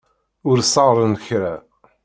Ur 0.49 0.57
ṣerɣen 0.73 1.13
kra. 1.25 1.55